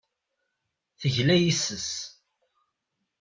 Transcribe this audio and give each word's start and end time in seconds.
Tegla 0.99 1.35
yes-s. 1.43 1.89